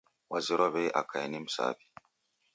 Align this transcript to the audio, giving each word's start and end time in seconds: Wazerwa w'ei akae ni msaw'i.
Wazerwa 0.31 0.67
w'ei 0.73 0.95
akae 1.01 1.27
ni 1.29 1.39
msaw'i. 1.45 1.83